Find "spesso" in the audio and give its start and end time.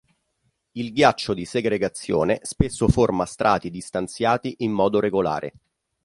2.41-2.87